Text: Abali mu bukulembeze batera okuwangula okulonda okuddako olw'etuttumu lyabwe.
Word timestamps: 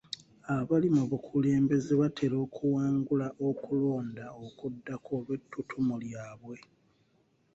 Abali 0.55 0.87
mu 0.95 1.03
bukulembeze 1.11 1.93
batera 2.01 2.35
okuwangula 2.45 3.27
okulonda 3.47 4.25
okuddako 4.45 5.09
olw'etuttumu 5.19 5.95
lyabwe. 6.03 6.57